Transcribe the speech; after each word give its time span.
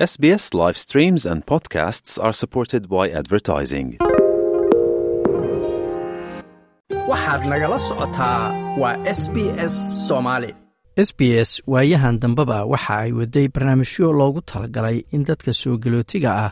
SBS 0.00 0.54
live 0.54 0.78
streams 0.78 1.26
and 1.26 1.44
podcasts 1.44 2.18
are 2.24 2.32
supported 2.32 2.82
by 2.88 3.04
advertising. 3.20 3.88
waxaad 7.10 7.42
nagala 7.52 7.78
socotaa 7.88 8.40
waa 8.80 8.96
s 9.18 9.20
b 9.34 9.36
s 9.72 9.74
soomaali 10.08 10.50
s 11.08 11.10
b 11.18 11.20
s 11.48 11.50
waayahan 11.72 12.16
dambeba 12.22 12.58
waxa 12.72 12.94
ay 13.04 13.10
waday 13.20 13.46
barnaamijyo 13.54 14.12
loogu 14.20 14.40
talagalay 14.52 14.96
in 15.14 15.22
dadka 15.28 15.52
soo 15.62 15.76
galootiga 15.84 16.30
ah 16.44 16.50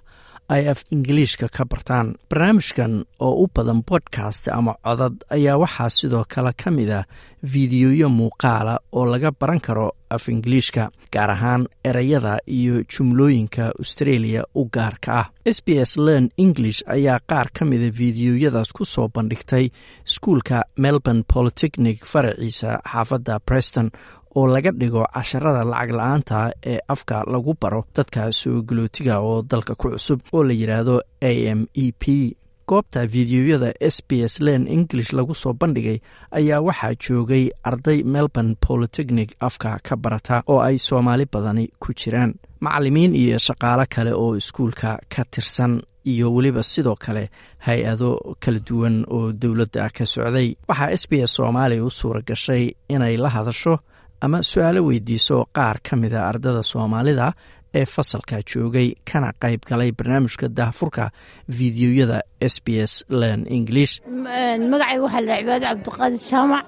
ay 0.48 0.68
af 0.72 0.80
ingiliishka 0.94 1.48
ka 1.56 1.64
bartaan 1.70 2.14
barnaamijkan 2.30 3.04
oo 3.20 3.42
u 3.42 3.46
badan 3.54 3.82
bodkast 3.88 4.48
ama 4.48 4.74
codad 4.84 5.14
ayaa 5.30 5.58
waxaa 5.62 5.90
sidoo 5.90 6.24
kale 6.34 6.52
ka 6.62 6.70
mid 6.70 6.90
a 6.90 7.00
fiidiyoyo 7.52 8.08
muuqaala 8.08 8.78
oo 8.92 9.04
laga 9.12 9.30
baran 9.40 9.60
karo 9.60 9.92
af 10.10 10.28
ingiliishka 10.28 10.90
gaar 11.12 11.30
ahaan 11.30 11.66
ereyada 11.84 12.38
iyo 12.46 12.82
jumlooyinka 12.92 13.62
australia 13.78 14.42
u 14.54 14.64
gaarka 14.74 15.12
ah. 15.20 15.26
S 15.46 15.58
b 15.64 15.68
s 15.90 15.96
learn 15.96 16.28
english 16.36 16.80
ayaa 16.86 17.18
qaar 17.30 17.48
ka 17.58 17.64
mida 17.64 17.92
fiidiyoyadaas 17.98 18.72
ku 18.72 18.84
soo 18.84 19.08
bandhigtay 19.14 19.68
iskuulka 20.06 20.64
melbourne 20.76 21.22
polytechnic 21.32 22.04
faraciisa 22.04 22.80
xaafadda 22.92 23.38
preston 23.40 23.90
oo 24.38 24.46
laga 24.54 24.70
dhigo 24.80 25.02
casharada 25.14 25.62
lacag 25.72 25.90
la'aanta 25.98 26.38
ee 26.72 26.78
afka 26.94 27.16
lagu 27.32 27.52
baro 27.62 27.80
dadka 27.96 28.20
soo 28.40 28.62
galootiga 28.68 29.14
oo 29.28 29.36
dalka 29.50 29.72
ku 29.80 29.86
cusub 29.94 30.20
oo 30.34 30.42
la 30.48 30.54
yidhaahdo 30.60 30.94
a 31.30 31.32
m 31.58 31.60
e 31.84 31.86
p. 32.02 32.04
Goobta 32.70 33.00
fiidiyoyada 33.12 33.70
s 33.80 33.96
b 34.08 34.10
s 34.32 34.34
len 34.46 34.62
english 34.76 35.10
lagu 35.18 35.34
soo 35.42 35.52
bandhigay 35.60 35.98
ayaa 36.38 36.60
waxaa 36.66 36.92
joogay 37.04 37.44
arday 37.68 37.98
melbourne 38.14 38.54
polytechnic 38.66 39.30
afka 39.46 39.70
ka 39.86 39.94
barata 39.96 40.36
oo 40.52 40.60
ay 40.68 40.76
soomaali 40.88 41.24
badani 41.32 41.64
ku 41.82 41.88
jiraan. 42.00 42.32
Macalimiin 42.64 43.12
iyo 43.22 43.38
shaqaalo 43.46 43.84
kale 43.94 44.12
oo 44.22 44.36
iskuulka 44.40 44.90
ka 45.12 45.22
tirsan 45.32 45.72
iyo 46.12 46.26
weliba 46.34 46.62
sidoo 46.72 46.96
kale 47.04 47.24
hay'ado 47.66 48.10
kala 48.42 48.60
duwan 48.68 48.96
oo 49.16 49.32
dowladda 49.40 49.88
ka 49.96 50.04
socday. 50.12 50.48
Waxaa 50.68 50.90
s 51.00 51.04
b 51.10 51.12
s 51.24 51.30
soomaaliya 51.36 51.84
u 51.88 51.90
suura 51.98 52.20
gashay 52.28 52.64
inay 52.94 53.16
la 53.16 53.28
hadasho 53.36 53.74
ama 54.24 54.38
su'aalo 54.50 54.80
weydiiso 54.88 55.36
qaar 55.56 55.76
ka 55.86 55.94
mida 56.02 56.20
ardada 56.30 56.62
soomaalida 56.72 57.26
ee 57.78 57.84
fasalka 57.94 58.36
joogay 58.50 58.88
kana 59.10 59.28
qayb 59.42 59.60
galay 59.70 59.90
barnaamijka 59.98 60.46
daahfurka 60.58 61.04
fiidiyoyada 61.56 62.18
s 62.40 62.54
b 62.64 62.80
s 62.90 62.92
len 63.20 63.40
english. 63.58 63.92
Magacayga 64.70 65.02
waxaa 65.06 65.22
la 65.28 65.34
cibaade 65.40 65.64
cabdiqaadir 65.68 66.20
jaamac. 66.30 66.64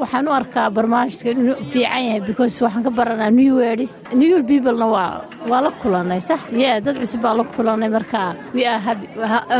Waxaan 0.00 0.26
u 0.28 0.32
arkaa 0.40 0.66
barnaamijka 0.76 1.26
inuu 1.30 1.56
fiican 1.72 2.02
yahay 2.06 2.20
because 2.28 2.54
waxaan 2.64 2.82
ka 2.86 2.90
baranaa 2.98 3.30
new 3.40 3.52
words 3.60 3.92
new 4.20 4.42
peoplena 4.48 4.86
waa 4.94 5.10
waa 5.50 5.60
la 5.66 5.70
kulanay 5.82 6.20
sax? 6.28 6.40
Ye 6.62 6.80
dad 6.84 6.96
cusub 7.02 7.20
baa 7.24 7.34
la 7.38 7.44
kulanay 7.54 7.90
marka 7.96 8.20
we 8.54 8.62
are 8.72 8.80
happy 8.86 9.06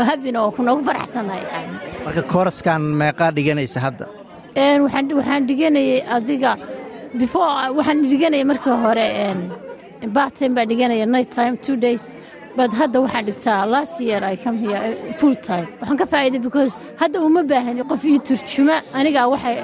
happyna 0.09 0.39
waa 0.45 0.51
kunoogu 0.57 0.81
faraxsanahay. 0.89 1.43
Marka 2.05 2.21
kooraskan 2.31 2.81
meeqaa 3.01 3.31
dhiganaysa 3.35 3.79
hadda 3.85 4.05
waxaan 4.55 5.47
dhiganayay 5.47 6.01
adiga. 6.15 6.55
Before 7.17 7.49
waxaan 7.77 8.03
dhiganayay 8.03 8.45
markii 8.51 8.77
hore 8.83 9.07
bartime 10.15 10.55
baa 10.55 10.65
dhiganaya 10.65 11.05
night 11.07 11.31
time 11.31 11.57
two 11.57 11.75
days. 11.75 12.15
But 12.55 12.71
hadda 12.71 12.99
waxaan 13.05 13.25
dhigtaa 13.25 13.67
last 13.69 14.01
year 14.01 14.23
I 14.23 14.35
come 14.35 14.57
here 14.57 14.93
full 15.17 15.35
time. 15.35 15.67
Waxaan 15.81 15.97
ka 15.97 16.05
faa'iiday 16.05 16.41
because 16.41 16.77
hadda 17.01 17.19
uma 17.27 17.43
baahani 17.43 17.83
qof 17.91 18.03
ii 18.05 18.19
turjuma. 18.19 18.81
Anigaa 18.93 19.27
waxay 19.33 19.55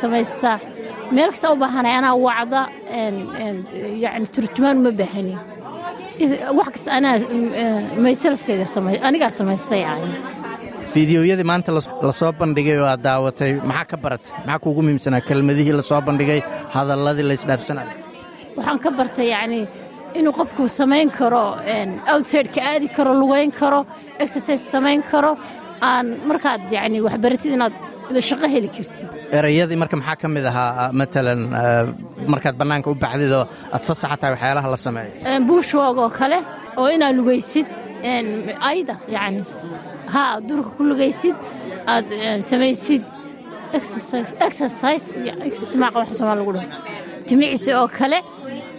samaystaa 0.00 0.60
meel 1.12 1.30
kasta 1.30 1.52
u 1.52 1.56
baahanay 1.56 1.94
anaa 2.00 2.14
wacda 2.26 2.60
yani 4.04 4.26
turjumaan 4.34 4.76
uma 4.82 4.90
baahani. 5.00 5.34
Wax 6.58 6.68
kasta 6.74 6.90
anaa 6.98 7.18
myselfkayga 8.04 8.66
samay 8.74 8.96
anigaa 9.08 9.30
samaystay 9.40 9.80
yani 9.86 10.08
fiidiyoyadii 10.94 11.46
maanta 11.50 11.70
la 12.08 12.12
soo 12.20 12.32
bandhigay 12.40 12.76
oo 12.82 12.86
aad 12.92 13.02
daawatay. 13.08 13.50
Maxaa 13.70 13.84
ka 13.90 13.96
baratay 14.04 14.32
maxaa 14.46 14.58
kuugu 14.64 14.80
muhiimsanaa? 14.86 15.20
Kelmadihii 15.28 15.74
la 15.80 15.82
soo 15.90 16.00
bandhigay 16.08 16.40
hadalladii 16.76 17.26
laysdhaafsanayo 17.30 17.92
waxaan 18.56 18.78
ka 18.84 18.90
bartay 18.98 19.26
yacni 19.34 19.60
inuu 20.18 20.32
qofku 20.38 20.62
samayn 20.78 21.08
karo 21.18 21.44
outsideka 22.12 22.60
aadi 22.70 22.86
karo 22.96 23.12
lugayn 23.22 23.50
karo 23.60 23.80
exercise 24.22 24.64
samayn 24.74 25.00
karo 25.12 25.32
aan 25.90 26.06
markaad 26.30 26.62
yacni 26.76 26.98
waxbaratid 27.06 27.52
inaad 27.56 27.74
shaqo 28.28 28.46
heli 28.54 28.68
kartid. 28.76 29.08
Erayadii 29.38 29.78
marka 29.82 29.96
maxaa 30.00 30.16
ka 30.22 30.26
mid 30.36 30.44
ahaa 30.50 30.92
matalan 31.00 31.40
markaad 32.32 32.54
bannaanka 32.60 32.88
u 32.92 32.94
baxdid 33.04 33.32
oo 33.38 33.44
aad 33.74 33.82
fasaxa 33.88 34.16
tahay 34.20 34.32
waxyaalaha 34.36 34.68
la 34.74 34.78
sameeyo 34.86 35.12
buushwoog 35.48 35.96
oo 36.04 36.10
kale 36.18 36.38
oo 36.80 36.88
inaad 36.96 37.14
lugaysid 37.18 37.66
ayda 38.70 38.94
yacni 39.14 39.42
haa 40.14 40.40
durka 40.48 40.70
ku 40.76 40.82
lugaysid 40.90 41.36
aad 41.92 42.06
samaysid 42.50 43.02
exercise 44.48 45.06
maaqa 45.82 45.96
wax 46.02 46.10
soomaal 46.18 46.38
lagu 46.40 46.52
dhaho 46.56 46.68
jimicsi 47.28 47.70
oo 47.80 47.88
kale 47.98 48.18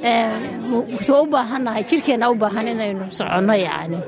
waa 0.06 1.22
u 1.24 1.28
baahannahay 1.36 1.84
jidhkeenna 1.90 2.28
u 2.34 2.36
baahan 2.44 2.68
inaynu 2.74 3.06
soconno 3.18 3.54
yacni. 3.66 4.00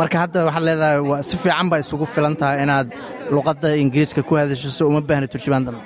Marka 0.00 0.16
hadda 0.22 0.38
waxaad 0.48 0.64
leedahay 0.68 1.22
si 1.28 1.36
fiican 1.42 1.66
baa 1.70 1.80
isugu 1.84 2.06
filan 2.14 2.34
tahay 2.40 2.58
inaad 2.64 2.88
luqadda 3.36 3.68
ingiriiska 3.82 4.20
ku 4.28 4.32
hadasho 4.40 4.68
so 4.78 4.82
uma 4.90 5.00
baahna 5.08 5.26
turjumaan 5.32 5.64
dambe. 5.66 5.82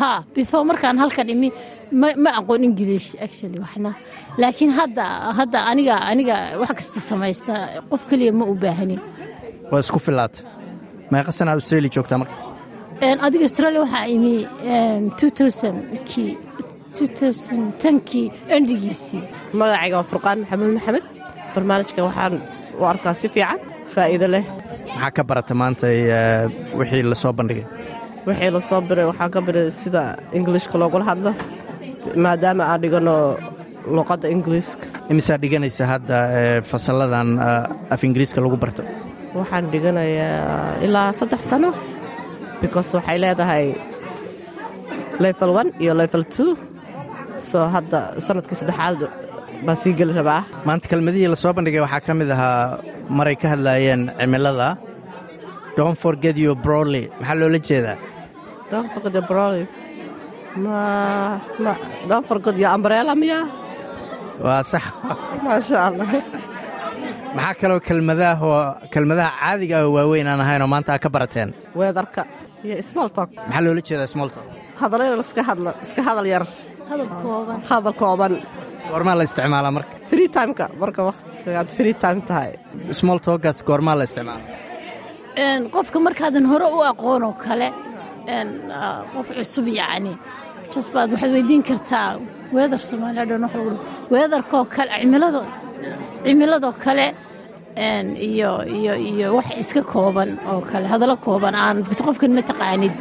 Haa 0.00 0.18
before 0.34 0.64
markaan 0.70 0.96
halkan 1.02 1.28
imi 1.34 1.48
ma 2.24 2.30
aqoon 2.40 2.62
ingiliish 2.68 3.08
actually 3.26 3.58
waxna. 3.64 3.90
Laakiin 4.42 4.72
hadda 4.80 5.04
hadda 5.38 5.58
aniga 5.70 5.94
aniga 6.10 6.36
wax 6.60 6.70
kasta 6.78 7.00
samaysta 7.10 7.54
qof 7.90 8.02
keliya 8.10 8.32
ma 8.40 8.44
u 8.52 8.54
baahanin 8.64 9.00
waa 9.70 9.80
isku 9.84 9.98
filaata. 10.06 10.38
Meeqa 11.12 11.32
sana 11.38 11.50
australia 11.58 11.90
joogtaa 11.96 12.18
marka? 12.22 12.34
Adiga 13.26 13.44
australia 13.48 13.80
waxaa 13.84 14.04
imi 14.16 14.34
kii 16.10 16.30
tankii 17.82 18.26
endigiisii 18.56 19.22
magacayga 19.60 19.96
waa 20.00 20.08
furqaan 20.10 20.38
maxamuud 20.42 20.72
maxamed. 20.78 21.04
Barnaamijka 21.54 22.00
waxaan 22.08 22.34
u 22.80 22.84
arkaa 22.92 23.14
si 23.20 23.28
fiican 23.34 23.58
faa'iido 23.94 24.26
leh. 24.34 24.44
Maxaa 24.94 25.10
ka 25.16 25.22
barata 25.28 25.54
maanta 25.60 25.86
wixii 26.78 27.02
la 27.10 27.14
soo 27.22 27.32
bandhigay? 27.38 27.64
Wixii 28.28 28.50
la 28.56 28.60
soo 28.68 28.80
biray 28.88 29.06
waxaan 29.10 29.30
ka 29.34 29.40
biray 29.46 29.66
sida 29.82 30.02
ingilishka 30.36 30.76
loogula 30.82 31.04
hadlo 31.10 31.32
maadaama 32.24 32.64
aan 32.70 32.80
dhigano 32.82 33.14
luqadda 33.96 34.26
ingiliiska 34.34 34.86
imisaa 35.12 35.38
dhiganaysa 35.42 35.84
hadda 35.92 36.16
fasalladan 36.70 37.28
af 37.94 38.00
ingiriiska 38.06 38.38
lagu 38.44 38.56
barto? 38.62 38.82
Waxaan 39.38 39.64
dhiganayaa 39.72 40.82
ilaa 40.86 41.08
saddex 41.18 41.42
sano 41.50 41.70
because 42.62 42.88
waxay 42.96 43.18
leedahay 43.24 43.66
level 45.24 45.50
one 45.60 45.70
iyo 45.82 45.92
level 46.02 46.22
two 46.34 46.48
soo 47.50 47.64
hadda 47.76 47.98
sannadkii 48.26 48.56
saddexaad 48.60 49.00
baan 49.66 49.76
sii 49.82 49.92
geli 49.98 50.12
rabaa. 50.20 50.40
Maanta 50.68 50.86
kelmadihii 50.90 51.28
la 51.32 51.36
soo 51.42 51.52
bandhigay 51.56 51.82
waxaa 51.86 52.02
ka 52.06 52.12
mid 52.20 52.30
ahaa 52.36 52.78
maray 53.18 53.36
ka 53.42 53.46
hadlaayeen 53.54 54.02
cimilada. 54.20 54.68
Don't 55.78 55.98
forget 56.04 56.36
your 56.44 56.56
broly. 56.66 57.04
Maxaa 57.20 57.36
loola 57.40 57.58
jeedaa? 57.68 57.96
Don't 58.72 58.88
forget 58.94 59.12
your 59.18 59.26
broly. 59.30 59.64
Ma 60.64 60.78
ma 61.64 61.72
don't 62.10 62.26
forget 62.30 62.54
your 62.62 62.70
umbrella 62.76 63.14
miya? 63.22 63.40
Waa 64.46 64.62
sax. 64.72 64.84
Maasha 65.44 65.76
allah. 65.88 66.06
Maxaa 67.36 67.54
kaloo 67.60 67.80
kelmadaah 67.88 68.36
oo 68.48 68.60
kelmadaha 68.94 69.30
caadiga 69.40 69.74
ah 69.80 69.84
oo 69.86 69.92
waaweyn 69.96 70.28
aan 70.32 70.40
ahayn 70.44 70.62
oo 70.64 70.70
maanta 70.74 70.90
aad 70.94 71.02
ka 71.04 71.08
barateen? 71.16 71.48
Weedarka 71.80 72.22
iyo 72.64 72.76
small 72.90 73.08
talk. 73.16 73.30
Maxaa 73.48 73.62
loola 73.66 73.80
jeedaa 73.88 74.08
small 74.14 74.30
talk? 74.34 74.46
Hadal 74.80 75.00
yar 75.08 75.18
iska 75.24 75.42
hadla 75.50 75.70
iska 75.84 76.00
hadal 76.08 76.26
yar 76.34 76.44
hadal 76.90 77.92
kooban. 78.02 78.32
Goormaa 78.90 79.16
la 79.18 79.22
isticmaalaa 79.28 79.70
marka? 79.76 79.92
Free 80.10 80.28
timeka 80.36 80.66
marka 80.82 81.00
wakhtigaad 81.10 81.68
free 81.76 81.94
time 82.04 82.20
tahay. 82.28 82.52
Small 83.00 83.18
talkaas 83.26 83.58
goormaa 83.68 83.96
la 83.98 84.04
isticmaala. 84.08 84.44
Qofka 85.74 85.98
markaadan 86.06 86.46
hore 86.52 86.66
u 86.76 86.80
aqoonoo 86.92 87.34
kale 87.44 87.68
qof 89.14 89.28
cusub 89.38 89.66
yacni 89.78 90.12
jasbaad 90.72 91.08
waxaad 91.14 91.32
weydiin 91.36 91.62
kartaa 91.68 92.08
weedar 92.56 92.80
soomaaliya 92.88 93.24
dhan 93.30 93.42
wax 93.44 93.54
lagu 93.58 93.72
weedarkoo 94.14 94.64
kale 94.74 94.92
cimilado 95.02 95.40
cimiladoo 96.24 96.72
kale 96.84 97.06
iyo 98.30 98.50
iyo 98.78 98.94
iyo 99.10 99.28
wax 99.36 99.46
iska 99.62 99.82
kooban 99.92 100.30
oo 100.50 100.60
kale 100.70 100.86
hadallo 100.92 101.16
kooban 101.26 101.54
aan 101.64 101.76
bas 101.88 102.00
qofkan 102.06 102.32
ma 102.36 102.42
taqaanid 102.50 102.94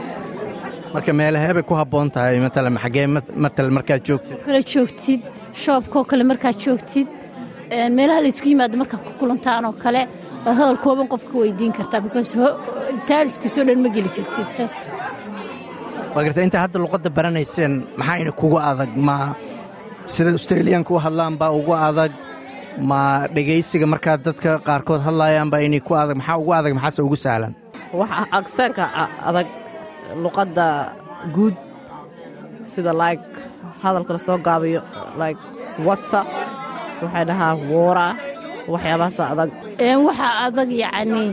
marka 0.96 1.12
meelaheebay 1.20 1.64
ku 1.70 1.74
habboon 1.82 2.08
tahay 2.16 2.40
matalan 2.46 2.78
xaggee 2.84 3.06
matalan 3.46 3.74
markaad 3.78 4.02
joogtid? 4.08 4.38
Kala 4.48 4.62
joogtid 4.74 5.22
shoobkoo 5.64 6.04
kale 6.10 6.24
markaad 6.32 6.58
joogtid. 6.66 7.08
Meelaha 7.98 8.20
laysku 8.26 8.48
yimaado 8.52 8.76
markaad 8.82 9.02
ku 9.08 9.12
kulantaan 9.20 9.66
oo 9.70 9.74
kale 9.84 10.02
waad 10.46 10.56
hadal 10.60 10.78
kooban 10.86 11.08
qofka 11.14 11.34
weydiin 11.44 11.74
kartaa 11.78 12.02
because 12.06 12.32
taaliskiisoo 13.10 13.64
dhan 13.68 13.80
ma 13.86 13.90
geli 13.96 14.10
kartid 14.18 14.50
jas 14.58 14.76
waa 16.14 16.24
garta 16.26 16.42
intaa 16.48 16.62
hadda 16.66 16.78
luqadda 16.84 17.10
baranayseen 17.18 17.74
maxayna 18.00 18.32
kugu 18.42 18.58
adag? 18.72 18.92
Ma 19.08 19.16
sida 20.14 20.30
australiyaanka 20.38 20.92
u 20.96 21.00
hadlaan 21.08 21.34
baa 21.42 21.52
ugu 21.60 21.74
adag? 21.90 22.12
Ma 22.90 23.02
dhegaysiga 23.36 23.86
markaa 23.94 24.18
dadka 24.28 24.52
qaarkood 24.68 25.02
hadlayaan 25.08 25.50
baa 25.54 25.62
inay 25.68 25.82
ku 25.88 25.94
adag? 26.04 26.16
Maxaa 26.22 26.38
ugu 26.44 26.52
adag? 26.60 26.74
Maxaase 26.78 27.02
ugu 27.08 27.18
sahlan? 27.26 27.54
Waxa 28.00 28.24
agseenka 28.40 28.84
adag 29.30 29.48
luqadda 30.24 30.66
guud 31.36 31.56
sida 32.72 32.92
like 33.04 33.28
hadalka 33.84 34.12
la 34.16 34.19
soo 34.28 34.38
gaabiyo 34.48 34.81
like 35.22 35.42
wata 35.88 36.22
waxay 37.04 37.24
dhahaa 37.30 37.54
woora 37.72 38.07
waxyaabahaasa 38.74 39.24
adag. 39.34 39.50
Waxaa 40.07 40.34
adag 40.48 40.69
yacnii 40.84 41.30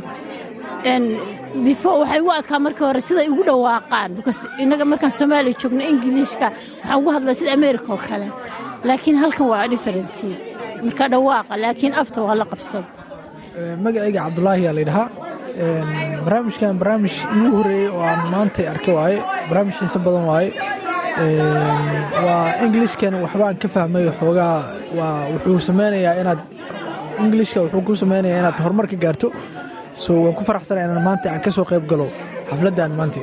before 1.66 1.96
waxay 2.02 2.20
u 2.26 2.30
adkaa 2.38 2.58
markii 2.66 2.84
hore 2.88 3.00
siday 3.08 3.26
ugu 3.32 3.42
dhawaaqaan 3.48 4.10
because 4.19 4.40
innaga 4.62 4.84
markaan 4.92 5.12
soomaaliya 5.18 5.56
joogno 5.62 5.82
ingiliishka 5.92 6.46
waxaan 6.52 6.98
ugu 7.00 7.10
hadlaa 7.16 7.34
sida 7.40 7.52
america 7.58 7.88
oo 7.94 8.00
kale. 8.08 8.28
Laakiin 8.88 9.16
halkan 9.22 9.46
waa 9.52 9.64
differenti 9.72 10.28
marka 10.86 11.04
dhawaaqa 11.14 11.52
laakiin 11.64 11.94
afta 12.02 12.18
waa 12.26 12.36
la 12.40 12.44
qabsada 12.52 12.88
magacayga 13.84 14.20
cabdulaahi 14.26 14.62
aa 14.68 14.75
laydhahaa 14.78 15.08
barnaamijkan 16.25 16.78
barnaamij 16.81 17.12
iigu 17.37 17.56
horreeyey 17.56 17.88
oo 17.90 18.02
aan 18.10 18.31
maantay 18.34 18.66
arkay 18.72 18.94
waaye 18.94 19.19
barnaamij 19.49 19.75
xiiso 19.78 19.99
badan 20.06 20.25
waaye. 20.31 20.50
Waa 22.25 22.46
ingilishkan 22.64 23.14
waxbaan 23.25 23.56
ka 23.62 23.69
fahmay 23.69 24.08
xoogaa 24.20 24.56
waa 24.99 25.28
wuxuu 25.32 25.58
samaynayaa 25.69 26.14
inaad 26.22 26.40
ingilishka 27.20 27.60
wuxuu 27.64 27.82
ku 27.87 27.94
samaynayaa 28.02 28.38
inaad 28.43 28.58
horumar 28.64 28.87
gaarto. 29.04 29.28
So 29.94 30.12
waan 30.25 30.34
ku 30.34 30.44
faraxsanaya 30.44 30.87
inaan 30.88 31.04
maanta 31.04 31.31
aan 31.32 31.40
ka 31.44 31.50
soo 31.50 31.64
qayb 31.64 31.84
galo 31.90 32.06
xafladdan 32.50 32.93
maanta. 32.96 33.20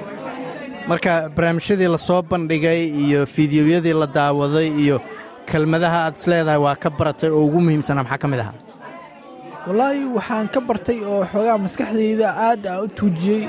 Marka 0.87 1.29
barnaamijyadii 1.35 1.87
la 1.89 1.97
soo 1.97 2.21
bandhigay 2.21 2.81
iyo 3.03 3.25
fiidiyowyadii 3.25 3.93
la 3.93 4.07
daawaday 4.07 4.67
iyo 4.83 5.01
kelmadaha 5.49 5.99
aad 6.05 6.15
isleedahay 6.17 6.59
waa 6.65 6.75
ka 6.75 6.89
baratay 6.89 7.29
oo 7.29 7.45
ugu 7.45 7.59
muhiimsanaa 7.65 8.03
maxaa 8.03 8.17
ka 8.21 8.27
mid 8.27 8.39
ahaa 8.39 8.53
wallaahi 9.69 10.01
waxaan 10.17 10.47
ka 10.53 10.59
bartay 10.69 10.97
oo 11.11 11.21
xoogaa 11.31 11.57
maskaxdayda 11.65 12.27
aad 12.47 12.61
aan 12.71 12.79
u 12.85 12.87
tuujiyey 12.99 13.41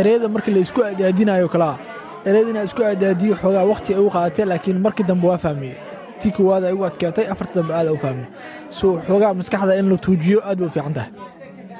ereyada 0.00 0.28
marka 0.34 0.50
la 0.54 0.60
isku 0.66 0.80
adaadinayo 0.90 1.48
kalaa 1.54 1.76
ereyada 2.28 2.50
inaan 2.52 2.66
isku 2.70 2.82
adaadiyo 2.92 3.34
xoogaa 3.42 3.64
wakhti 3.72 3.90
ay 3.96 4.02
u 4.06 4.10
qaadatay 4.14 4.44
laakiin 4.52 4.78
markii 4.86 5.06
dambe 5.10 5.26
waa 5.32 5.40
fahmiyey 5.46 5.76
tii 6.20 6.32
koowaad 6.36 6.64
ay 6.68 6.72
ugu 6.76 6.84
adkaatay 6.90 7.26
afarta 7.32 7.54
dambe 7.60 7.72
aad 7.78 7.88
u 7.96 7.98
fahmiyey 8.04 8.28
so 8.78 8.86
xoogaa 9.08 9.32
maskaxda 9.40 9.72
in 9.80 9.86
la 9.92 9.96
tuujiyo 10.06 10.38
aad 10.48 10.58
bay 10.60 10.68
u 10.70 10.74
fiican 10.76 10.94
tahay. 10.98 11.10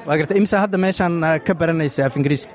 Waa 0.07 0.15
garta 0.19 0.33
imisa 0.39 0.55
hadda 0.63 0.77
meeshaan 0.85 1.15
ka 1.47 1.53
baranaysa 1.59 2.01
af 2.07 2.15
ingiriiska? 2.19 2.53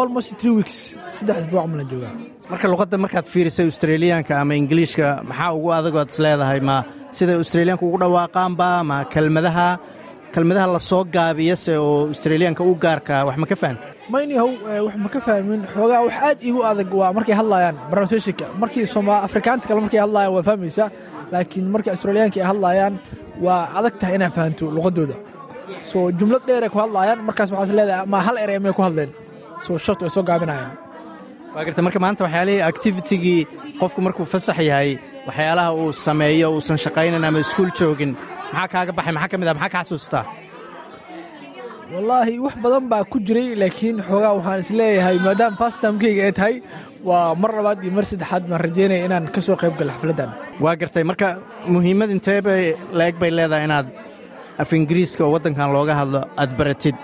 Almost 0.00 0.30
three 0.40 0.54
weeks 0.58 0.76
saddex 1.16 1.36
isbuuc 1.42 1.66
mala 1.72 1.84
joogaa. 1.92 2.12
Marka 2.50 2.66
luqadda 2.72 2.96
markaad 3.04 3.26
fiirisay 3.32 3.64
australiyaanka 3.70 4.32
ama 4.42 4.54
ingiliishka 4.62 5.06
maxaa 5.28 5.50
ugu 5.58 5.68
adagood 5.78 6.08
is 6.12 6.18
leedahay? 6.24 6.60
Ma 6.68 6.76
siday 7.16 7.36
australiyaanka 7.40 7.84
ugu 7.88 7.98
dhawaaqaanba 8.02 8.68
ma 8.90 8.96
kelmadaha 9.12 9.68
kelmadaha 10.34 10.66
la 10.74 10.80
soo 10.90 11.02
gaabiyase 11.16 11.72
oo 11.84 11.94
australiyaanka 12.12 12.62
u 12.70 12.74
gaarka 12.84 13.14
wax 13.28 13.36
ma 13.42 13.46
ka 13.52 13.56
fahmi? 13.62 13.78
Maynihow 14.12 14.48
wax 14.86 14.94
ma 15.04 15.08
ka 15.14 15.20
fahmin. 15.26 15.60
Xoogaa 15.74 16.00
wax 16.06 16.14
aad 16.28 16.38
iigu 16.46 16.60
adag 16.70 16.90
waa 17.00 17.12
markay 17.16 17.34
hadlaayaan 17.40 17.76
pronunciationka 17.90 18.44
markii 18.60 18.84
afrikaanta 19.28 19.64
kale 19.68 19.80
markay 19.84 20.00
hadlaayaan 20.04 20.34
waa 20.36 20.44
fahmaysaa 20.50 20.88
laakiin 21.32 21.66
markii 21.74 21.90
australiyaanka 21.94 22.36
ay 22.40 22.46
hadlaayaan 22.52 22.94
waa 23.44 23.60
adag 23.78 23.94
tahay 24.00 24.14
inaad 24.18 24.32
fahanto 24.36 24.64
luqaddooda 24.76 25.16
so 25.90 25.98
jumlad 26.18 26.42
dheeray 26.48 26.68
ku 26.74 26.78
hadlaayaan 26.84 27.18
markaas 27.28 27.50
waxaas 27.52 27.72
leedahay 27.78 28.06
ma 28.12 28.18
hal 28.26 28.36
erey 28.44 28.58
may 28.64 28.72
ku 28.78 28.82
hadleen. 28.86 29.10
So 29.64 29.70
short 29.84 30.00
way 30.04 30.10
soo 30.16 30.22
gaabinayaan. 30.30 30.72
Waa 31.54 31.64
garta 31.66 31.80
marka 31.86 31.98
maanta 32.04 32.20
waxyaalihii 32.26 32.62
activitigii 32.70 33.40
qofku 33.80 34.00
markuu 34.06 34.24
fasax 34.32 34.58
yahay 34.70 34.90
waxyaalaha 35.28 35.70
uu 35.80 35.92
sameeyo 36.06 36.46
uusan 36.54 36.78
shaqaynan 36.84 37.24
ama 37.28 37.38
iskuul 37.44 37.70
joogin. 37.78 38.12
Maxaa 38.52 38.68
kaaga 38.72 38.92
baxay? 38.96 39.12
Maxaa 39.16 39.30
ka 39.32 39.36
mid 39.40 39.48
ah? 39.50 39.54
Maxaa 39.54 39.72
ka 39.74 39.80
xasuustaa 39.84 40.24
wallaahi 41.92 42.36
wax 42.44 42.54
badan 42.64 42.84
baa 42.92 43.04
ku 43.12 43.16
jiray 43.26 43.48
laakiin 43.62 43.96
xoogaa 44.08 44.32
waxaan 44.38 44.60
is 44.64 44.70
leeyahay 44.78 45.16
maadaama 45.26 45.56
fastamkeyga 45.62 46.22
ay 46.28 46.32
tahay 46.38 46.54
waa 47.08 47.32
mar 47.42 47.50
labaad 47.58 47.78
iyo 47.84 47.92
mar 47.96 48.04
saddexaad 48.10 48.42
baan 48.50 48.60
rajaynaya 48.66 49.04
inaan 49.08 49.24
ka 49.34 49.40
soo 49.46 49.56
qayb 49.62 49.74
galo 49.80 49.90
xafladdan. 49.96 50.30
Waa 50.64 50.74
gartay. 50.80 51.04
Marka 51.10 51.28
muhiimad 51.74 52.10
intee 52.16 52.40
bay 52.46 52.62
la-eg 52.98 53.16
bay 53.20 53.30
leedahay 53.38 53.64
inaad 53.68 53.86
af 54.62 54.68
ingiriiska 54.78 55.22
oo 55.24 55.32
waddankan 55.34 55.72
looga 55.76 55.94
hadlo 56.00 56.20
aad 56.42 56.50
baratid 56.58 56.96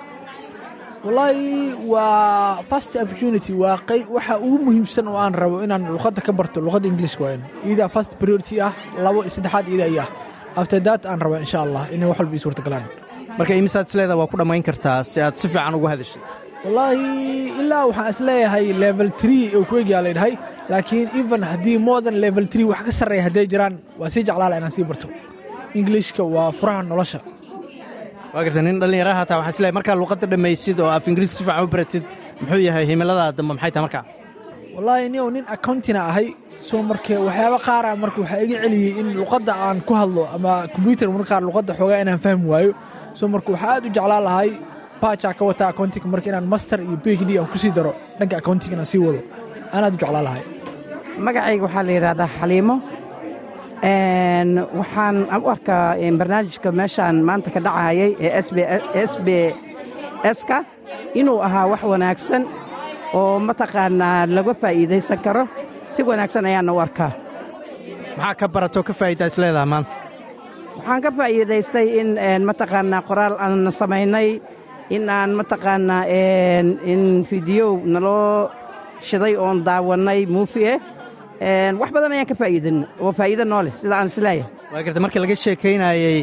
wallaahi 1.04 1.74
waa 1.92 2.62
fast 2.70 2.92
opportunity 3.04 3.52
waa 3.62 3.76
qayb 3.90 4.06
waxa 4.16 4.34
ugu 4.46 4.58
muhiimsan 4.66 5.04
oo 5.12 5.16
aan 5.24 5.34
rabo 5.42 5.56
inaan 5.66 5.84
luqadda 5.96 6.20
ka 6.26 6.32
barto 6.38 6.58
luqadda 6.66 6.86
ingiliiska 6.90 7.22
waa 7.24 7.36
iidaa 7.68 7.88
fast 7.96 8.12
priority 8.22 8.56
ah 8.66 8.72
labo 9.04 9.20
saddexaad 9.34 9.66
iida 9.72 9.86
iyo 9.92 10.02
ah 10.04 10.08
after 10.60 10.80
that 10.88 11.02
aan 11.10 11.20
raba 11.24 11.36
insha 11.44 11.58
allah 11.66 11.82
inay 11.94 12.08
wax 12.10 12.18
walba 12.20 12.34
ii 12.38 12.42
suurtagalaan 12.46 12.84
marka 13.38 13.52
imisaad 13.60 13.86
isleedaha 13.90 14.16
waa 14.20 14.30
ku 14.32 14.36
dhammayn 14.40 14.62
kartaa 14.68 14.98
si 15.10 15.18
aad 15.26 15.36
si 15.42 15.46
fiican 15.52 15.74
ugu 15.78 15.86
hadashid 15.92 16.22
wallaahi 16.64 17.04
ilaa 17.62 17.82
waxaan 17.90 18.08
is 18.14 18.20
leeyahay 18.28 18.66
level 18.84 19.08
tree 19.22 19.44
oo 19.58 19.64
ku 19.70 19.74
egyaa 19.82 20.02
laydhahay 20.06 20.34
laakiin 20.72 21.08
even 21.20 21.42
haddii 21.50 21.78
modern 21.90 22.16
level 22.24 22.46
tree 22.52 22.64
wax 22.72 22.80
ka 22.88 22.92
sarreeya 23.00 23.22
hadday 23.28 23.46
jiraan 23.52 23.74
waa 24.00 24.08
sii 24.14 24.24
jeclaala 24.28 24.56
inaan 24.60 24.72
sii 24.78 24.86
barto. 24.90 25.08
Ingiliishka 25.78 26.22
waa 26.34 26.48
furaha 26.58 26.82
nolosha 26.90 27.20
waa 28.34 28.42
garta 28.44 28.60
nin 28.62 28.78
waxaan 28.80 29.48
is 29.52 29.58
leeyahay 29.60 29.72
markaa 29.78 29.96
luqadda 30.02 30.26
dhammaysid 30.32 30.78
oo 30.80 30.88
af 30.96 31.06
ingiriiska 31.08 31.36
si 31.38 31.44
fiican 31.44 31.64
u 31.64 31.68
baratid 31.74 32.04
muxuu 32.40 32.60
yahay 32.68 32.84
himiladaa 32.90 33.32
dambe 33.36 33.52
maxay 33.54 33.70
tahay 33.74 33.84
markaa? 33.86 34.04
Wallaahi 34.76 35.08
nio 35.14 35.30
nin 35.34 35.44
accountina 35.54 36.00
ahay 36.10 36.26
soo 36.68 36.82
marka 36.90 37.14
waxyaaba 37.26 37.58
qaara 37.66 37.90
marka 38.02 38.18
waxaa 38.22 38.42
iga 38.44 38.56
celiyey 38.64 38.92
in 39.00 39.08
luqadda 39.20 39.52
aan 39.66 39.78
ku 39.88 39.92
hadlo 40.00 40.22
ama 40.36 40.52
kombyutar 40.74 41.08
marka 41.14 41.28
qaar 41.32 41.42
luqadda 41.48 41.72
xoogaa 41.78 42.00
inaan 42.04 42.20
fahmi 42.24 42.46
waayo. 42.52 42.70
Soo 43.18 43.28
marka 43.34 43.48
waxaa 43.54 43.70
aad 43.74 43.84
u 43.86 43.90
jeclaan 43.96 44.24
lahay 44.28 44.50
baajaa 45.02 45.32
ka 45.38 45.42
wata 45.48 45.64
accounting 45.72 46.04
marka 46.14 46.26
inaan 46.30 46.46
master 46.52 46.78
iyo 46.86 46.96
b 47.04 47.06
h 47.20 47.22
d 47.28 47.30
aan 47.38 47.46
ku 47.52 47.58
sii 47.62 47.70
daro 47.76 47.92
dhanka 48.18 48.34
accounting 48.42 48.72
inaan 48.74 48.88
sii 48.92 49.00
wado. 49.06 49.20
Aan 49.74 49.82
aad 49.86 49.94
u 49.96 49.98
jeclaan 50.02 50.24
lahay. 50.28 50.42
Magacayga 51.26 51.62
waxaa 51.66 51.82
la 51.88 51.92
yidhahdaa 51.96 52.28
xaliimo 52.38 52.74
waxaan 53.82 55.16
u 55.42 55.48
arkaa 55.48 55.96
barnaamijka 56.18 56.72
meeshaan 56.72 57.16
maanta 57.26 57.50
ka 57.50 57.60
dhacayay 57.60 58.16
ee 58.20 58.40
s 59.06 59.16
b 59.24 59.28
ska 60.40 60.64
inuu 61.14 61.40
ahaa 61.46 61.66
wax 61.72 61.82
wanaagsan 61.82 62.42
oo 63.14 63.38
mataqaanaa 63.38 64.26
laga 64.36 64.54
faa'iidaysan 64.62 65.18
karo. 65.24 65.44
Si 65.88 66.02
wanaagsan 66.02 66.46
ayaana 66.46 66.72
u 66.72 66.78
arkaa. 66.78 67.10
Maxaa 68.16 68.34
ka 68.40 68.46
baratoo 68.48 68.82
ka 68.82 68.92
faa'idaa 69.00 69.26
is 69.30 69.38
leedaha 69.38 69.66
maanta? 69.72 69.90
Waxaan 70.76 71.00
ka 71.04 71.10
faa'iidaystay 71.18 71.86
in 72.00 72.08
mataqaanaa 72.48 73.02
qoraal 73.08 73.34
aan 73.44 73.72
samaynay 73.80 74.28
in 74.90 75.08
aan 75.10 75.30
mataqaanaa 75.38 76.04
in 76.92 77.02
fideow 77.28 77.70
naloo 77.84 78.50
shiday 79.06 79.34
oon 79.36 79.58
daawannay 79.66 80.20
muufi 80.34 80.62
eh 80.72 80.78
wax 81.80 81.90
badan 81.94 82.12
ayaan 82.14 82.26
ka 82.30 82.34
faa'iidan 82.40 82.76
oo 83.00 83.12
faa'iido 83.18 83.44
noo 83.44 83.62
leh 83.66 83.74
sida 83.80 83.94
aan 83.98 84.06
is 84.12 84.18
leeyahay 84.18 84.50
waa 84.72 84.82
garta 84.86 85.00
markii 85.04 85.20
laga 85.24 85.36
sheekaynayey 85.44 86.18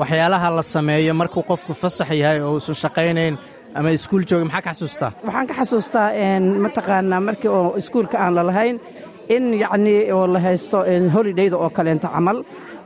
waxyaalaha 0.00 0.48
la 0.56 0.62
sameeyo 0.62 1.14
markuu 1.20 1.42
qofku 1.50 1.72
fasax 1.82 2.10
yahay 2.22 2.40
oo 2.40 2.52
uusan 2.56 2.74
shaqaynayn 2.84 3.34
ama 3.74 3.88
iskuul 3.96 4.24
jooga 4.30 4.44
maxaa 4.44 4.62
ka 4.66 4.70
xasuustaa 4.74 5.10
waxaan 5.26 5.46
ka 5.50 5.54
xasuustaa 5.60 6.08
mataqaanaa 6.64 7.20
markii 7.28 7.50
oo 7.58 7.76
iskuulka 7.80 8.16
aan 8.24 8.34
la 8.34 8.42
lahayn 8.50 8.76
in 9.34 9.44
yacnii 9.62 10.12
oo 10.16 10.26
la 10.34 10.38
haysto 10.46 10.78
holidayda 11.14 11.56
oo 11.56 11.70
kaleenta 11.76 12.08
camal 12.14 12.38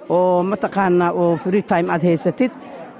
oo 0.09 0.43
mataqaanaa 0.53 1.11
oo 1.21 1.37
free 1.45 1.63
time 1.63 1.89
aad 1.93 2.03
haysatid 2.09 2.53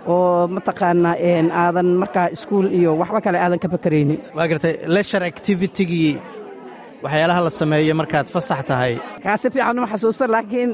oo 0.07 0.47
mataqaanaa 0.57 1.15
aadan 1.63 1.89
markaa 2.03 2.27
iskuul 2.37 2.67
iyo 2.79 2.91
waxba 3.01 3.21
kale 3.21 3.39
aadan 3.45 3.59
ka 3.65 3.69
fakaraynin 3.75 4.19
waa 4.37 4.49
gartay 4.51 4.75
leisure 4.95 5.27
activitigii 5.33 6.13
waxyaalaha 7.05 7.41
la 7.47 7.51
sameeyo 7.61 7.95
markaad 8.01 8.27
fasax 8.35 8.61
tahay. 8.71 8.93
Kaa 9.25 9.37
si 9.43 9.49
fiican 9.55 9.79
uma 9.79 9.87
xasuusto 9.93 10.25
laakiin 10.35 10.71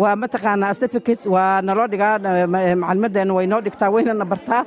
waa 0.00 0.16
mataqaanaa 0.22 0.74
certificates 0.80 1.26
waa 1.34 1.62
naloo 1.66 1.86
dhigaa 1.92 2.14
macalimadeenna 2.82 3.34
way 3.38 3.46
noo 3.52 3.60
dhigtaa 3.66 3.90
waynana 3.94 4.24
bartaa. 4.32 4.62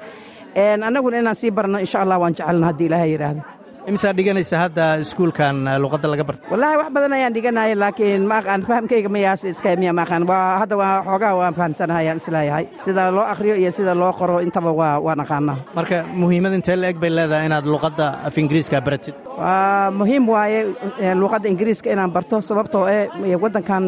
Annaguna 0.87 1.17
inaan 1.21 1.35
sii 1.41 1.51
barno 1.57 1.77
insha 1.83 1.97
allah 2.03 2.17
waan 2.21 2.33
jecelna 2.37 2.65
haddii 2.69 2.85
ilaahay 2.89 3.11
yidhaahdo 3.13 3.41
imisaa 3.89 4.13
dhiganaysa 4.17 4.55
hadda 4.63 4.85
iskuulkan 5.03 5.55
luqadda 5.83 6.07
laga 6.13 6.23
barta 6.29 6.43
wallaahi 6.51 6.75
wax 6.81 6.89
badan 6.95 7.13
ayaan 7.17 7.33
dhiganaya 7.35 7.75
laakiin 7.83 8.23
ma 8.29 8.35
aqaan 8.41 8.61
fahamkayga 8.69 9.09
mayaas 9.15 9.41
iska 9.51 9.69
miya 9.81 9.93
ma 9.97 10.03
aqaan. 10.05 10.23
Waa 10.31 10.59
hadda 10.61 10.75
waa 10.81 10.93
xoogaa 11.07 11.33
waan 11.39 11.53
fahamsanahay 11.59 12.03
ayaan 12.05 12.17
is 12.21 12.27
leeyahay 12.35 12.65
sida 12.83 13.03
loo 13.15 13.25
akhriyo 13.33 13.55
iyo 13.61 13.71
sida 13.77 13.93
loo 14.01 14.11
qoro 14.19 14.35
intaba 14.45 14.71
waa 14.79 14.95
waan 15.05 15.19
aqaanaa 15.25 15.57
marka 15.77 15.97
muhiimad 16.21 16.53
intee 16.57 16.75
la 16.81 16.87
eg 16.91 16.97
bay 17.03 17.09
leedahay 17.17 17.45
inaad 17.49 17.65
luqadda 17.73 18.05
af 18.27 18.35
ingiriiska 18.41 18.77
baratid? 18.87 19.15
Waa 19.41 19.91
muhiim 19.99 20.23
waaye 20.33 20.59
luqadda 21.21 21.47
ingiriiska 21.53 21.87
inaan 21.95 22.11
barto 22.15 22.35
sababtoo 22.49 22.85
eh 22.95 23.07
waddankan 23.43 23.83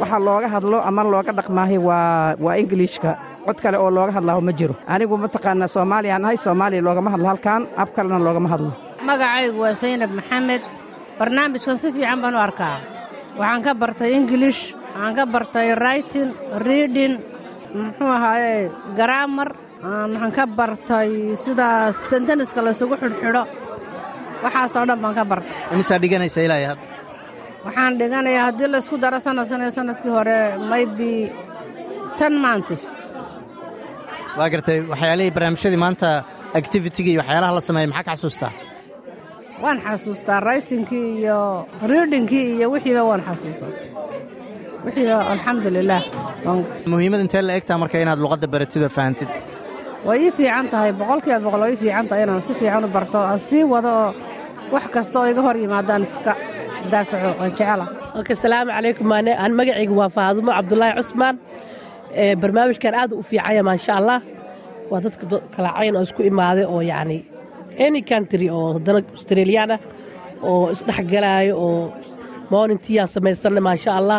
waxa 0.00 0.18
looga 0.26 0.48
hadlo 0.54 0.78
ama 0.88 1.02
looga 1.12 1.32
dhaqmaahay 1.38 1.78
waa 1.88 2.34
waa 2.44 2.54
ingiliishka 2.62 3.10
cod 3.46 3.58
kale 3.64 3.76
oo 3.82 3.90
looga 3.96 4.12
hadlaaho 4.18 4.40
ma 4.48 4.52
jiro. 4.58 4.74
Anigu 4.94 5.14
mataqaanaa 5.24 5.68
soomaaliyaan 5.74 6.24
ahay 6.26 6.36
soomaaliya 6.44 6.82
loogama 6.86 7.10
hadlo 7.14 7.26
halkan 7.32 7.60
af 7.82 7.88
kalena 7.96 8.18
loogama 8.26 8.48
hadlo 8.54 8.70
magacaygu 9.08 9.58
waa 9.64 9.74
saynab 9.82 10.12
maxamed. 10.18 10.62
Barnaamijkan 11.18 11.76
si 11.82 11.88
fiican 11.94 12.18
baan 12.22 12.34
u 12.34 12.40
arkaa. 12.48 12.76
Waxaan 13.38 13.62
ka 13.66 13.72
bartay 13.82 14.10
ingilish 14.18 14.62
waxaan 14.94 15.14
ka 15.18 15.24
bartay 15.34 15.68
writing 15.80 16.30
reading 16.66 17.14
muxuu 17.78 18.10
ahaaye 18.16 18.54
garaamar 18.98 19.48
waxaan 19.82 20.32
ka 20.38 20.44
bartay 20.58 21.08
sida 21.44 21.66
senteniska 22.10 22.60
laysugu 22.66 22.94
xidhxidho. 23.02 23.42
Waxaasoo 24.44 24.84
dhan 24.88 24.98
baan 25.02 25.14
ka 25.18 25.24
bartay. 25.30 25.54
Imisaa 25.74 25.98
dhiganaysa 26.02 26.40
ilaa 26.46 26.60
hadda 26.70 26.84
waxaan 27.66 27.92
dhiganayaa 28.00 28.44
haddii 28.48 28.68
laysku 28.74 28.96
daro 29.02 29.18
sanadkan 29.26 29.60
iyo 29.64 29.70
sannadkii 29.78 30.12
hore 30.18 30.36
maybe 30.70 31.10
ten 32.18 32.32
months. 32.44 32.82
Waa 34.38 34.48
gartay 34.52 34.78
waxyaalihii 34.92 35.34
barnaamijyadii 35.36 35.80
maanta 35.84 36.08
activitygii 36.60 37.12
iyo 37.14 37.20
waxyaalaha 37.22 37.52
la 37.58 37.60
sameeyey 37.68 37.88
maxaa 37.92 38.06
ka 38.08 38.12
xasuustaa 38.16 38.52
waan 39.62 39.78
xasuustaa 39.86 40.40
writingkii 40.44 41.08
iyo 41.20 41.38
readingkii 41.90 42.46
iyo 42.56 42.66
wixiiba 42.74 43.02
waan 43.10 43.22
xasuustaa. 43.28 43.70
Wixiiba 44.84 45.16
alxamdulilaah 45.32 46.02
muhiimad 46.92 47.20
intee 47.24 47.42
la 47.48 47.52
egtaa 47.58 47.78
marka 47.82 47.96
inaad 48.04 48.18
luqadda 48.24 48.46
baratid 48.54 48.82
oo 48.86 48.88
fahantid 48.98 49.28
way 50.06 50.18
ii 50.26 50.32
fiican 50.38 50.66
tahay 50.72 50.92
boqolkiiba 51.00 51.38
boqol 51.46 51.60
way 51.64 51.72
ii 51.74 51.80
fiican 51.82 52.04
tahay 52.08 52.22
inaan 52.24 52.42
si 52.48 52.52
fiican 52.60 52.84
u 52.84 52.88
barto 52.96 53.18
aan 53.30 53.38
sii 53.48 53.64
wado 53.72 53.90
oo 54.02 54.10
wax 54.74 54.84
kasta 54.94 55.16
oo 55.20 55.26
iga 55.32 55.42
hor 55.46 55.56
yimaadaan 55.62 56.02
iska 56.08 56.32
daafaco 56.92 57.30
waan 57.40 57.50
jecela 57.58 57.84
ok 58.18 58.28
asalaamu 58.36 58.70
calaykum 58.76 59.06
maane. 59.12 59.30
Aan 59.42 59.52
magacayga 59.58 59.94
waa 60.00 60.08
faadumo 60.16 60.50
cabdulaahi 60.56 60.94
cusmaan. 60.98 61.34
Barnaamijkan 62.40 62.94
aad 63.00 63.10
u 63.12 63.22
fiicanya 63.28 63.62
maasha 63.68 63.92
allah. 64.00 64.18
Waa 64.90 65.00
dadka 65.04 65.24
kala 65.54 65.70
cayn 65.78 65.94
oo 65.98 66.02
isku 66.06 66.22
imaaday 66.30 66.64
oo 66.74 66.80
yacni 66.90 67.18
any 67.86 68.00
country 68.10 68.46
oo 68.56 68.66
haddana 68.76 69.00
australiyan 69.16 69.70
ah 69.76 69.80
oo 70.48 70.70
isdhexgalaayo 70.74 71.54
oo 71.66 71.72
morningtiyaan 72.52 73.08
samaysanay 73.14 73.62
maasha 73.68 73.90
allah 74.00 74.18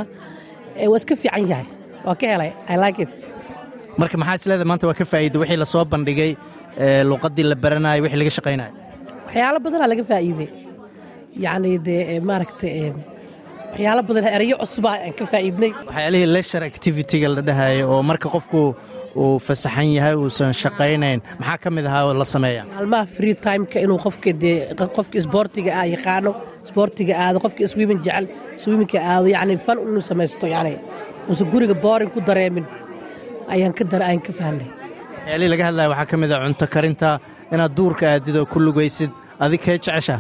waa 0.91 0.97
iska 1.01 1.15
fiican 1.21 1.45
yahay. 1.51 1.67
Waa 2.05 2.15
ka 2.21 2.25
helay. 2.33 2.51
I 2.73 2.75
like 2.83 2.99
it. 3.03 3.09
Marka 4.01 4.15
maxaa 4.21 4.35
isleedahay 4.39 4.67
maanta 4.71 4.85
waa 4.89 4.97
ka 5.01 5.05
faa'iida 5.11 5.37
wixii 5.41 5.57
la 5.63 5.65
soo 5.73 5.83
bandhigay 5.93 6.31
luuqaddii 7.09 7.45
la 7.51 7.55
baranayo 7.63 8.01
wixii 8.05 8.19
laga 8.21 8.31
shaqaynayo 8.37 8.71
waxyaalo 9.27 9.59
badanaa 9.65 9.87
laga 9.93 10.03
faa'iiday. 10.11 10.49
Yacni 11.45 11.71
dee 11.87 12.19
maaragtay 12.29 12.73
waxyaalo 13.71 14.01
badan 14.09 14.25
erayo 14.37 14.55
cusubaa 14.63 14.95
aan 15.05 15.13
ka 15.19 15.25
faa'iidnay. 15.33 15.71
Waxyaalihii 15.89 16.29
leisure 16.35 16.65
activityga 16.73 17.27
la 17.35 17.41
dhahayo 17.49 17.83
oo 17.93 18.01
marka 18.09 18.27
qofku 18.35 18.61
uu 19.15 19.39
fasaxan 19.47 19.89
yahay 19.97 20.15
uusan 20.15 20.53
shaqaynayn. 20.61 21.19
Maxaa 21.39 21.57
ka 21.63 21.69
mid 21.75 21.85
ahaa 21.85 22.13
la 22.21 22.25
sameeya? 22.25 22.63
Maalmaha 22.75 23.05
free 23.15 23.33
timeka 23.45 23.77
inuu 23.85 23.97
qofka 24.05 24.31
dee 24.41 24.55
qofka 24.97 25.15
isboortiga 25.21 25.71
ah 25.81 25.85
yaqaano 25.95 26.31
isboortiga 26.65 27.13
aado 27.23 27.37
qofka 27.45 27.61
iswiimin 27.67 27.99
jecel 28.05 28.25
iswiiminka 28.57 28.97
aado 29.11 29.27
yacni 29.35 29.57
fan 29.65 29.77
inuu 29.87 30.01
samaysto 30.09 30.45
yacni 30.55 30.73
uusan 31.29 31.47
guriga 31.51 31.73
booring 31.83 32.11
ku 32.15 32.19
dareemin. 32.27 32.65
Ayaan 33.53 33.73
ka 33.77 33.83
dara 33.91 34.05
ayaan 34.09 34.21
ka 34.27 34.31
fahnay 34.39 34.67
waxyaalihii 34.69 35.51
laga 35.53 35.63
hadlaya 35.69 35.87
waxaa 35.93 36.09
ka 36.11 36.15
mid 36.21 36.31
ah 36.35 36.39
cunto 36.45 36.65
karinta 36.75 37.09
inaad 37.53 37.71
duurka 37.77 38.05
aadid 38.13 38.35
oo 38.41 38.45
ku 38.45 38.57
lugaysid. 38.65 39.11
Adig 39.43 39.61
kee 39.65 39.77
jeceshaa 39.83 40.19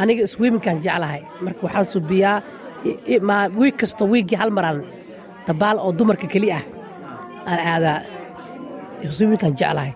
aniga 0.00 0.22
iswiiminkaan 0.28 0.78
jeclahay. 0.84 1.20
Marka 1.44 1.60
waxaan 1.66 1.86
subiyaa 1.94 2.36
wiig 3.60 3.76
kasta 3.80 4.04
wiiggii 4.12 4.38
hal 4.42 4.50
maraan 4.50 4.78
dabaal 5.46 5.76
oo 5.84 5.92
dumarka 5.98 6.26
keli 6.32 6.48
ah 6.58 6.62
aan 7.50 7.60
aadaa 7.72 7.98
iswiiminkaan 9.06 9.52
jeclahay 9.60 9.92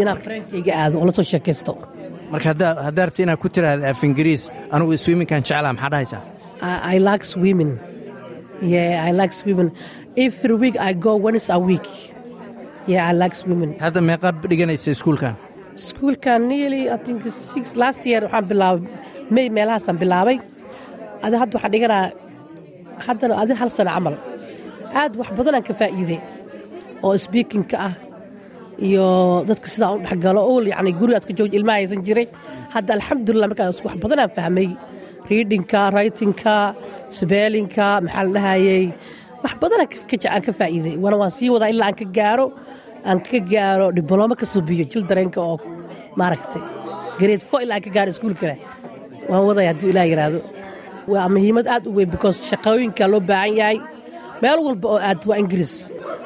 inaan 0.00 0.18
freenkayga 0.24 0.72
aado 0.82 0.96
oo 1.00 1.06
la 1.08 1.12
soo 1.18 1.26
sheekaysto 1.32 1.72
marka 2.32 2.46
haddaa 2.52 3.04
rabti 3.06 3.20
inaad 3.26 3.38
ku 3.42 3.48
tiraahda 3.54 3.86
af 3.92 4.00
ingiriis 4.08 4.42
anugu 4.74 4.92
iswiiminkaan 4.98 5.42
jeclaa 5.48 5.72
maxaa 5.76 5.90
dhahaysaa 5.94 6.22
I 6.94 6.96
like 7.08 7.24
swimming. 7.34 7.72
Yeah, 8.72 9.04
I 9.08 9.10
like 9.20 9.32
swimming. 9.40 9.70
Every 10.26 10.54
week 10.62 10.76
I 10.80 10.90
go 11.06 11.12
once 11.28 11.46
a 11.56 11.58
week. 11.68 11.86
Yeah, 12.92 13.02
I 13.10 13.12
like 13.22 13.34
swimming. 13.42 13.72
hadda 13.84 14.00
meeqa 14.08 14.28
dhiganaysa 14.50 14.88
iskuulkan 14.96 15.34
Schoolkan 15.86 16.40
nearly 16.50 16.82
I 16.94 16.96
think 17.04 17.20
six 17.52 17.64
last 17.82 18.00
year 18.10 18.22
waxaan 18.24 18.44
bilaabay 18.50 18.88
May 19.34 19.46
meelahaasaan 19.56 19.96
bilaabay. 20.02 20.36
Adi 21.24 21.36
hadda 21.42 21.52
waxaan 21.56 21.72
dhiganaa 21.74 22.04
haddana 23.06 23.34
adi 23.42 23.52
hal 23.60 23.70
sano 23.76 23.90
camal. 23.96 24.14
Aad 25.00 25.12
wax 25.20 25.28
badanaan 25.38 25.64
ka 25.68 25.72
faa'iiday 25.80 26.20
oo 27.06 27.14
speakingka 27.26 27.76
ah 27.88 27.92
iyo 28.88 29.06
dadka 29.48 29.66
sidaa 29.74 29.92
u 29.96 29.98
dhexgalo 30.04 30.40
ool 30.52 30.64
yacni 30.72 30.92
gurigaas 31.00 31.24
ka 31.28 31.32
jooji 31.38 31.56
ilmaha 31.58 31.78
haysan 31.80 32.02
jiray. 32.06 32.26
Hadda 32.74 32.90
alxamdulilah 32.96 33.48
markaas 33.50 33.78
wax 33.86 33.94
badanaan 34.02 34.30
fahmay. 34.36 34.68
Readingka 35.30 35.80
writingka 35.94 36.54
sbeelinka 37.18 37.86
maxaa 38.04 38.24
la 38.26 38.32
dhahayey 38.36 38.84
wax 39.44 39.54
badanaan 39.62 39.88
aan 40.34 40.42
ka 40.46 40.52
faa'iiday. 40.60 40.94
Wana 41.04 41.16
waan 41.20 41.32
sii 41.38 41.50
wadaa 41.54 41.70
ilaa 41.74 41.88
aan 41.90 41.96
ka 42.00 42.06
gaaro 42.18 42.46
aan 43.08 43.18
ka 43.28 43.38
gaaro 43.52 43.86
diblooma 43.96 44.34
ka 44.40 44.46
subiyo 44.52 44.84
jil 44.92 45.02
dareenka 45.10 45.40
oo 45.40 45.56
maaragtay 46.18 46.62
grade 47.18 47.42
four 47.48 47.60
ilaa 47.64 47.76
aan 47.78 47.84
ka 47.86 47.90
gaaro 47.96 48.10
iskuulkale 48.14 48.56
waan 49.30 49.42
wadaya 49.48 49.68
hadduu 49.72 49.90
ilaah 49.92 50.06
yidhaahdo 50.10 50.40
waa 51.12 51.28
muhiimad 51.34 51.66
aad 51.74 51.84
u 51.88 51.92
weyn 51.96 52.10
because 52.14 52.36
shaqooyinka 52.50 53.04
loo 53.12 53.20
baahan 53.30 53.52
yahay 53.60 53.76
meel 54.44 54.58
walba 54.66 54.86
oo 54.94 55.00
aad 55.08 55.20
waa 55.30 55.38
ingiriis. 55.42 55.74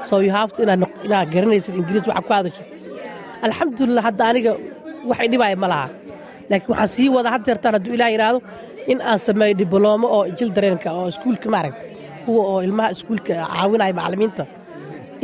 So 0.09 0.15
you 0.27 0.33
have 0.39 0.51
to 0.57 0.61
inaad 0.67 0.83
inaad 1.07 1.29
garanaysid 1.35 1.75
ingiriis 1.81 2.07
waxa 2.11 2.23
ku 2.29 2.33
hadashid 2.39 2.67
alxamdulilah 3.47 4.03
hadda 4.09 4.23
aniga 4.31 4.53
waxay 5.11 5.29
dhibaya 5.33 5.57
ma 5.63 5.69
laha. 5.73 5.87
Laakiin 6.51 6.71
waxaan 6.73 6.91
sii 6.97 7.09
wadaa 7.17 7.33
had 7.35 7.43
deertaan 7.49 7.75
hadduu 7.77 7.95
ilaah 7.97 8.11
yidhaahdo 8.15 8.39
in 8.93 8.99
aan 9.11 9.19
sameeyo 9.27 9.55
diblomo 9.61 10.07
oo 10.17 10.23
jil 10.39 10.51
dareenka 10.57 10.89
oo 10.99 11.07
iskuulka 11.13 11.49
maaragtay 11.55 11.89
kuwa 12.25 12.43
oo 12.53 12.59
ilmaha 12.67 12.89
iskuulka 12.95 13.35
caawinaya 13.53 13.93
macallimiinta 13.99 14.45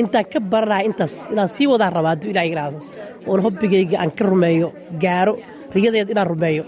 intaan 0.00 0.26
ka 0.32 0.38
baranaya 0.52 0.82
intaas 0.88 1.14
inaan 1.32 1.48
sii 1.56 1.66
wadaan 1.72 1.92
rabaa 1.96 2.12
hadduu 2.14 2.30
ilaah 2.34 2.46
yidhaahdo 2.50 2.78
oon 3.28 3.40
hobbigayga 3.46 3.96
aan 4.02 4.10
ka 4.18 4.22
rumeeyo 4.30 4.68
gaaro 5.04 5.34
riyadeed 5.74 6.08
inaan 6.14 6.28
rumeeyo. 6.32 6.62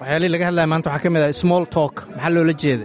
Waxyaalihii 0.00 0.32
laga 0.34 0.44
hadlaya 0.48 0.66
maanta 0.72 0.88
waxaa 0.94 1.04
ka 1.04 1.10
mid 1.14 1.22
ah 1.26 1.32
small 1.42 1.64
talk 1.76 1.94
maxaa 2.14 2.32
loola 2.36 2.54
jeeda 2.62 2.84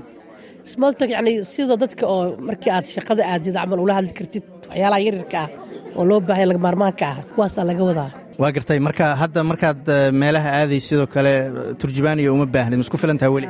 smoltak 0.72 1.10
yacni 1.16 1.32
sidoo 1.54 1.78
dadka 1.84 2.04
oo 2.14 2.24
markii 2.48 2.72
aad 2.76 2.86
shaqada 2.96 3.24
aadid 3.34 3.54
camal 3.60 3.80
ula 3.86 3.94
hadli 3.98 4.14
kartid 4.20 4.44
waxyaalaha 4.70 5.00
yaryarka 5.08 5.38
ah 5.44 5.50
oo 5.98 6.04
loo 6.10 6.20
baahaya 6.28 6.46
laga 6.52 6.62
maarmaanka 6.66 7.06
ah 7.14 7.18
kuwaasaa 7.36 7.66
laga 7.72 7.84
wadaa. 7.90 8.12
Waa 8.42 8.52
gartay. 8.56 8.80
Marka 8.88 9.06
hadda 9.22 9.40
markaad 9.52 9.82
meelaha 10.22 10.50
aaday 10.60 10.80
sidoo 10.88 11.08
kale 11.16 11.34
turjubaaniya 11.82 12.30
uma 12.36 12.46
baahnid 12.56 12.78
ma 12.80 12.84
isku 12.88 12.98
filantaha 13.04 13.30
weli? 13.36 13.48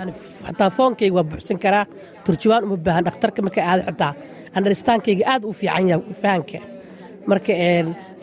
Xataa 0.48 0.70
foonkayga 0.78 1.16
waa 1.18 1.26
buuxsan 1.32 1.58
karaa 1.66 1.86
turjubaan 2.26 2.64
uma 2.68 2.78
baahan 2.86 3.04
dhakhtarka 3.08 3.40
marka 3.48 3.60
aada 3.72 3.84
xitaa 3.90 4.12
andaristaankayga 4.58 5.24
aad 5.34 5.44
u 5.50 5.54
fiican 5.60 5.86
yahay 5.92 6.14
fahanka 6.24 6.60
marka 7.32 7.54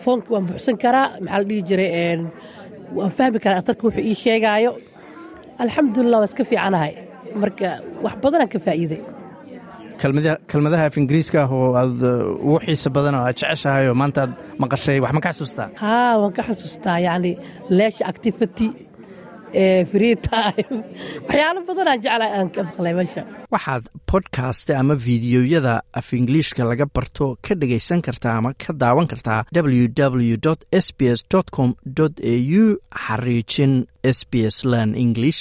foonka 0.05 0.29
waan 0.35 0.45
buuxsan 0.49 0.77
karaa 0.85 1.07
maxaa 1.25 1.39
la 1.43 1.45
dhihi 1.49 1.63
jiray 1.69 1.91
waan 2.97 3.11
fahmi 3.19 3.39
karaa 3.45 3.57
dhakhtarka 3.59 3.83
wuxuu 3.87 4.05
ii 4.11 4.17
sheegaayo 4.25 4.71
alxamdulilah 5.63 6.19
waan 6.21 6.29
iska 6.31 6.45
fiicanahay 6.51 6.93
marka 7.43 7.81
wax 8.05 8.15
badanaan 8.25 8.49
ka 8.49 8.59
faa'iiday. 8.67 9.01
Kelmadaha 10.51 10.85
af 10.89 10.97
ingiriiska 10.97 11.43
ah 11.45 11.53
oo 11.53 11.75
aad 11.81 11.99
ugu 12.45 12.59
xiisa 12.67 12.91
badan 12.97 13.15
oo 13.15 13.25
aad 13.25 13.37
jeceshahay 13.41 13.89
oo 13.89 13.97
maanta 14.03 14.21
aad 14.25 14.33
maqashay 14.63 14.99
wax 15.05 15.13
ma 15.17 15.21
ka 15.25 15.33
xasuustaa 15.33 15.69
haa 15.83 16.13
waan 16.21 16.33
ka 16.37 16.43
xasuustaa 16.49 16.99
yacni 17.07 17.33
leesha 17.79 18.05
activity 18.13 18.69
free 19.53 20.17
time. 20.17 20.85
Waxyaalo 21.27 21.61
badanaan 21.67 22.01
jeclahay 22.05 22.33
aan 22.39 22.51
ka 22.55 22.63
maqlay 22.69 22.95
meesha. 22.95 23.23
Waxaad 23.51 23.91
bodkast 24.07 24.71
ama 24.71 24.95
fiidiyoyada 24.97 25.75
af 25.93 26.13
ingiliishka 26.15 26.65
laga 26.65 26.87
barto 26.87 27.37
ka 27.43 27.55
dhagaysan 27.55 28.03
kartaa 28.03 28.39
ama 28.39 28.55
ka 28.55 28.73
daawan 28.73 29.11
kartaa 29.11 29.45
www 29.55 30.55
s 30.73 30.93
b 30.99 31.11
s 31.19 31.25
com 31.51 31.75
au 32.03 32.63
xariijin 33.05 33.87
s 34.05 34.21
b 34.31 34.47
s 34.47 34.65
learn 34.65 34.95
english 34.95 35.41